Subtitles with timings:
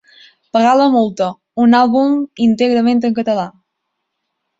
[0.55, 1.27] Pagar la multa,
[1.63, 2.15] un àlbum
[2.47, 3.45] íntegrament en català.